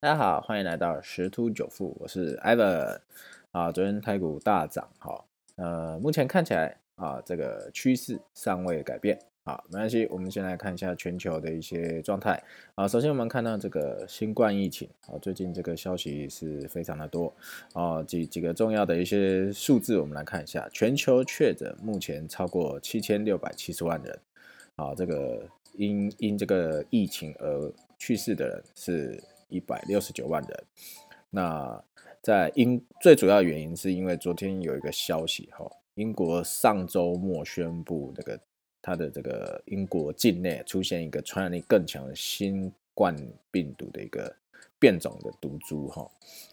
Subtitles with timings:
[0.00, 3.00] 大家好，欢迎来到十突九富，我是 Ivan
[3.50, 3.72] 啊。
[3.72, 5.24] 昨天台股大涨，哈，
[5.56, 12.40] 呃，目前看起来啊，这个趋势尚未改变，好，没关系，我们先来看一下全球的一些状态
[12.76, 12.86] 啊。
[12.86, 17.34] 首先我们看到这个新冠疫情啊，最近这个消息是非常的多
[17.72, 24.20] 啊，几几个重要的一些数字，我们来看一下，全球确诊目前超过七千六百七十万人，
[24.76, 29.20] 啊，这个因因这个疫情而去世的人是。
[29.48, 30.64] 一百六十九万人，
[31.30, 31.82] 那
[32.22, 38.40] 在英最主要原因是因为昨天有一个消息哈，英国上周末宣布这个
[38.82, 43.16] 它的这个英国境内出现一个传染力更强的新冠
[43.50, 44.34] 病毒的一个
[44.78, 46.08] 变种的毒株哈，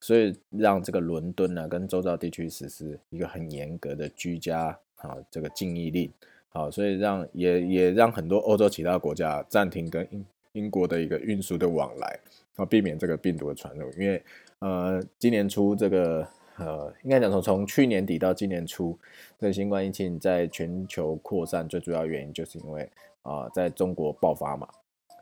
[0.00, 6.10] 所以让这个伦敦呢跟周遭地区实施一个很严格的居家啊这个禁疫令，
[6.48, 12.20] 好，所以让也也让很多欧洲其他国家暂停跟英英国的一个运输的往来。
[12.56, 14.22] 啊，避免这个病毒的传入，因为
[14.58, 16.28] 呃，今年初这个
[16.58, 18.98] 呃，应该讲从从去年底到今年初，
[19.38, 22.90] 这个新冠疫情在全球扩散，最主要原因就是因为
[23.22, 24.68] 啊，在中国爆发嘛，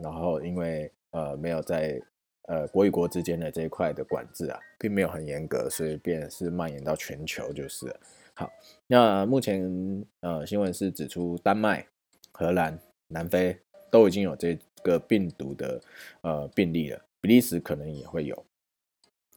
[0.00, 2.02] 然后因为呃没有在
[2.48, 7.94] 呃国与国之间的这一块的管制啊，并没有很严格，所以便是蔓延到全球就是
[8.34, 8.50] 好。
[8.88, 11.86] 那目前呃新闻是指出，丹麦、
[12.32, 12.76] 荷兰、
[13.06, 13.56] 南非
[13.90, 15.80] 都已经有这个病毒的
[16.22, 17.04] 呃病例了。
[17.20, 18.44] 比利时可能也会有，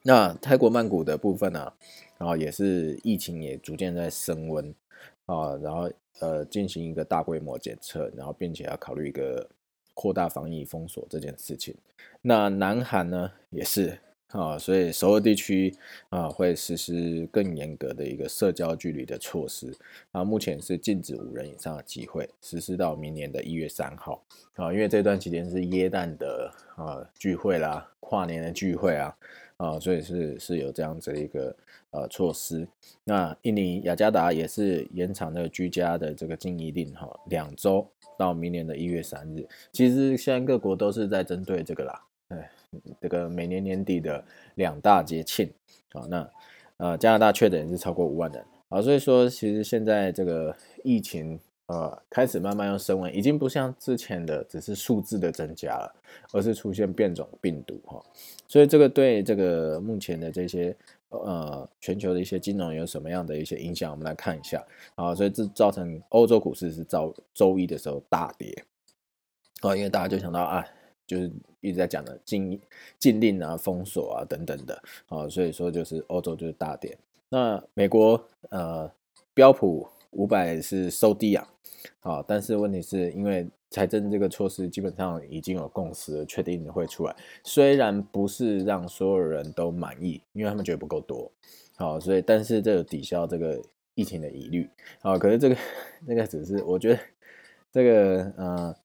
[0.03, 1.73] 那泰国曼谷的部分呢，
[2.17, 4.73] 然后也是疫情也逐渐在升温
[5.25, 9.49] 啊，然后呃进行一个大规模检测，然后并且要考虑一个
[9.93, 11.75] 扩大防疫封锁这件事情。
[12.21, 13.97] 那南韩呢也是。
[14.31, 15.75] 啊，所以首尔地区
[16.09, 19.73] 啊会实施更严格的一个社交距离的措施
[20.11, 24.23] 啊，目前是禁止五人以上的集会，实施到明年的一月三号
[24.55, 29.17] 啊，因为这段期间是耶诞的啊聚会啦，跨年的聚会啊
[29.57, 31.55] 啊，所以是是有这样子的一个
[31.89, 32.65] 呃措施。
[33.03, 37.86] 那印尼雅加达也是延长的居家的这个禁疫令哈，两周
[38.17, 39.45] 到明年的一月三日。
[39.73, 42.49] 其实现在各国都是在针对这个啦，哎。
[43.02, 44.23] 这个每年年底的
[44.55, 45.52] 两大节庆
[45.92, 46.30] 啊，那
[46.77, 55.93] 呃加拿大确诊是超过五万人啊，所以说其实现在这个疫情呃开始慢慢要升温，已经不像之前的只是数字的增加了，
[56.32, 58.02] 而是出现变种病毒哈，
[58.48, 60.73] 所以这个对这个目前的这些
[61.09, 63.92] 呃全球的一些金融有什么样的一些影响？
[63.92, 64.65] 我们来看一下
[64.95, 68.64] 啊，所以这造成欧洲股市是遭周一的时候大跌
[69.59, 70.65] 啊，因为大家就想到啊。
[71.08, 71.30] 就是
[71.60, 72.60] 一直在讲的禁
[72.98, 76.98] 禁令啊、封锁啊等等的啊，所以说就是欧洲就是大跌。
[77.30, 78.89] 那美国呃
[79.34, 81.48] 标普五百是收低啊，
[82.02, 87.16] 啊，但是问题是因为财政这个措施基本上已经有共识，确定会出来。
[87.44, 91.32] 虽然不是让所有人都满意，因为他们觉得不够多，
[91.76, 93.62] 好，所以但是这个抵消这个
[93.95, 94.70] 疫情的疑虑
[95.02, 95.18] 啊。
[95.18, 95.58] 可是这个
[96.06, 97.00] 那个只是我觉得
[97.72, 98.76] 这个呃。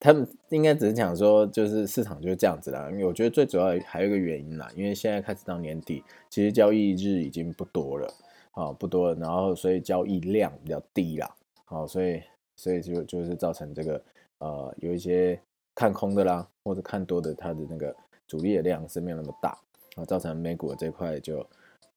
[0.00, 2.88] 他们应该只是讲说，就是市场就是这样子啦。
[2.90, 8.14] 因为我觉得最主要还有一个原因啦，因为现在开始到年底，其实交易日已经不多了，
[8.52, 12.22] 啊，不多了，然后所以交易量比较低啦，好，所以
[12.54, 14.00] 所以就就是造成这个
[14.38, 15.40] 呃有一些
[15.74, 17.94] 看空的啦，或者看多的，它的那个
[18.26, 19.58] 主力的量是没有那么大，
[19.96, 21.44] 啊，造成美股这块就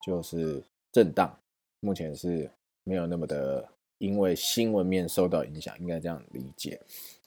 [0.03, 1.31] 就是震荡，
[1.79, 2.49] 目前是
[2.83, 3.67] 没有那么的。
[4.01, 6.81] 因为新闻面受到影响，应该这样理解。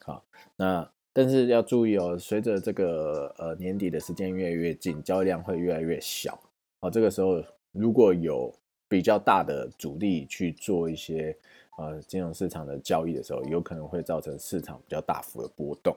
[0.05, 0.25] 好，
[0.57, 6.37] 那但是要注意哦，随着这个呃年底的时间越来越近，交易量会越来越小。
[6.81, 7.41] 好，这个时候
[7.71, 8.53] 如果有
[8.89, 11.37] 比较大的主力去做一些
[11.79, 15.97] 呃金融市场的交易的时候，有可能会造成市场比较大幅的波动。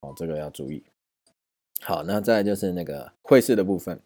[0.00, 0.82] 哦，这个要注意。
[1.82, 4.00] 好，那再就是那个汇市的部分。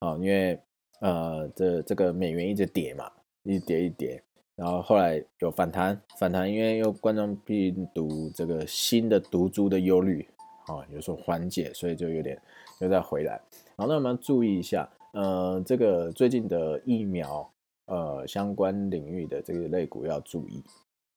[0.00, 0.58] 啊，因为
[0.98, 3.08] 呃这这个美元一直跌嘛，
[3.44, 4.20] 一跌一跌。
[4.60, 10.28] 然后后来有反弹，反弹，因为又冠状病毒这个新的毒株的忧虑
[10.66, 12.38] 啊有所缓解，所以就有点
[12.80, 13.40] 又再回来。
[13.74, 17.50] 好，那我们要注意一下，呃，这个最近的疫苗
[17.86, 20.62] 呃相关领域的这个类股要注意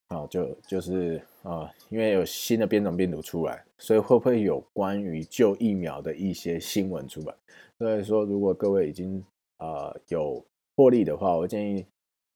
[0.08, 7.36] 啊，就就是啊，因为有新的变种病毒出来，所以会不会有关于旧疫苗的一些新闻出来？
[7.78, 9.22] 所以说，如果各位已经
[9.58, 10.42] 啊有
[10.78, 11.86] 获利的话，我建议。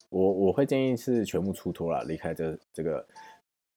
[0.10, 3.06] 我我会建议是全部出脱了，离开这这个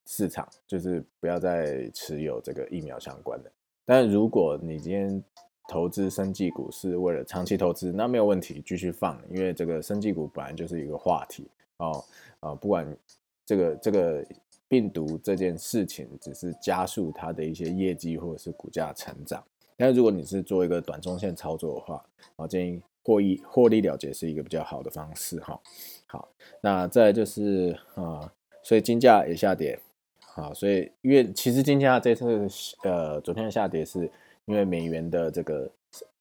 [0.06, 3.50] 市场，就是不要再持有这个疫苗相关的。
[3.84, 5.22] 但如果你今天
[5.68, 11.48] 投资生技股是为了长期投资，那没有问题，继续放，因为这个生技股本来就是一个话题
[11.78, 12.04] 哦
[12.40, 12.96] 啊，不管
[13.44, 14.24] 这个这个
[14.68, 19.42] 病毒这件事情只是加速它的一些业绩或者是股价成长，
[19.76, 22.04] 但如果你是做一个短中线操作的话，
[22.36, 22.80] 我建议
[23.10, 25.60] 获益获利了结是一个比较好的方式哈。
[26.06, 26.28] 好，
[26.60, 29.80] 那再就是啊，所以金价也下跌，
[30.20, 32.46] 好，所以因为其实金价这次
[32.84, 34.08] 呃昨天的下跌是
[34.44, 35.68] 因为美元的这个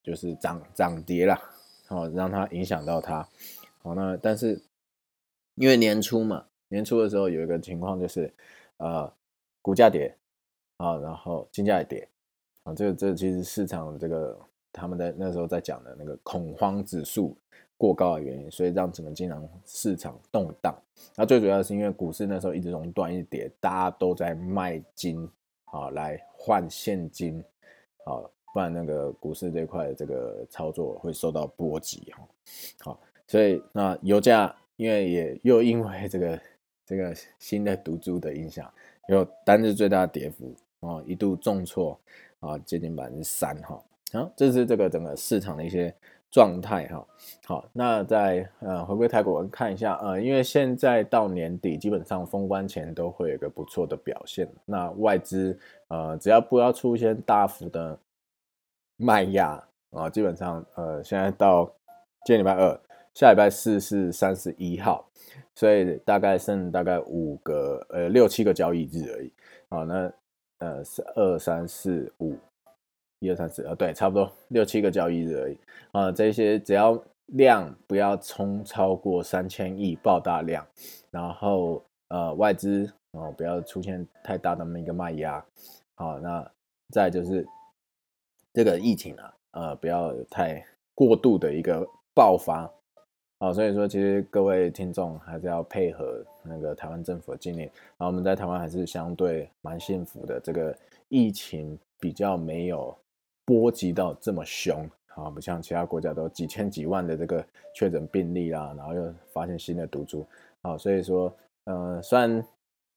[0.02, 1.40] 就是涨涨跌啦，
[1.86, 3.28] 好让它影响到它，
[3.84, 4.60] 好那但是
[5.54, 8.34] 因为年初嘛，年初的时候有一个情况就是
[8.78, 9.14] 呃
[9.62, 10.16] 股价跌
[10.78, 12.08] 啊，然后金价也跌。
[12.64, 14.38] 啊，这个这其实市场这个
[14.72, 17.36] 他们在那时候在讲的那个恐慌指数
[17.78, 20.76] 过高的原因，所以让整个金融市场动荡。
[21.16, 25.28] 那最主要是因为股市那时候一直熔断一跌，大家都在卖金
[25.66, 27.44] 啊来换现金
[28.06, 28.22] 啊，
[28.54, 32.28] 不然那个股市这块这个操作会受到波及哈。
[32.80, 36.40] 好，所以那油价因为也又因为这个
[36.86, 38.72] 这个新的毒株的影响，
[39.08, 42.00] 有单日最大跌幅啊，一度重挫。
[42.42, 43.78] 啊，接近百分之三哈，
[44.12, 45.94] 好，这是这个整个市场的一些
[46.32, 47.08] 状态哈。
[47.46, 54.50] 好，那在呃回归台股看一下，呃，因为现在到年底，基本上封关前都会有个不错的表现。
[54.66, 55.58] 那外资
[55.90, 58.00] 呃，只要不要出现大幅的
[58.98, 61.66] 卖压啊，基本上呃，现在到
[62.26, 62.80] 今天礼拜二，
[63.14, 65.08] 下礼拜四是三十一号，
[65.54, 69.32] 所以大概剩大概五个呃六七个交易日而已。
[69.70, 70.12] 好，那。
[70.62, 72.36] 呃，是二三四五，
[73.20, 75.58] 一二三四，呃，对，差不多六七个交易日而已
[75.92, 76.12] 啊。
[76.12, 80.66] 这些只要量不要冲超过三千亿爆大量，
[81.12, 85.44] 然后呃外资哦不要出现太大的那个卖压，
[85.96, 86.50] 好，那
[86.92, 87.46] 再就是
[88.54, 91.86] 这个疫情啊，呃不要太过度的一个
[92.16, 92.72] 爆发。
[93.42, 97.64] 好，所以说其实各位听众还是要配合那个台湾政府的禁令。
[97.98, 100.76] 然后我们在台湾还是相对蛮幸福的，这个
[101.08, 102.94] 疫情比较没有
[103.50, 107.44] 波及到这么凶啊，不像其他国家都几千几万的这个
[107.74, 110.24] 确诊病例啦，然后又发现新的毒株。
[110.62, 112.46] 好，所以说，呃，虽然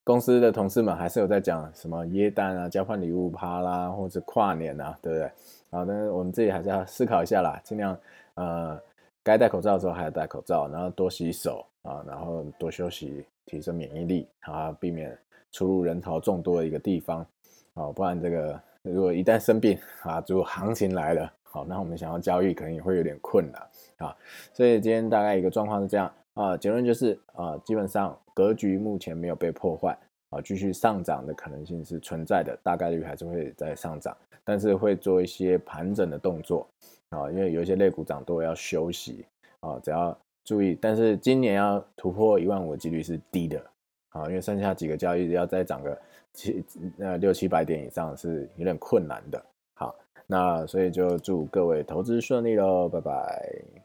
[0.04, 5.30] 公司的同事们还是有在讲什么耶诞啊、交换礼物趴啦，或者跨年啊，对不对？
[5.70, 7.98] 好，但是我们自己还是要思考一下啦，尽量
[8.34, 8.78] 呃。
[9.24, 15.16] 该戴口罩的时候还要戴口罩，然后多洗手啊，然后多休息，提升免疫力啊，避免
[15.52, 17.24] 出入人潮众多的一个地方
[17.74, 18.60] 啊，不然这个
[18.90, 23.62] 如果一旦生病啊，如果行情来了，好，那我们想要交易可能也会有点困难
[23.98, 24.16] 啊。
[24.52, 29.96] 所以今天大概一个状况是这样啊，结论就是啊，基本上格局目前没有被破坏
[30.30, 36.66] 啊，继续上涨的可能性是存在的，大概率还是会在上涨，但是会做一些盘整的动作。
[37.10, 39.24] 啊，因为有一些类股涨多要休息
[39.60, 40.76] 啊，只要注意。
[40.80, 43.62] 但是今年要突破一万五的几率是低的
[44.12, 45.98] 啊，因为剩下几个交易日要再涨个
[46.32, 46.64] 七
[46.96, 49.44] 那六七百点以上是有点困难的。
[49.74, 49.94] 好，
[50.26, 53.81] 那所以就祝各位投资顺利喽，拜拜。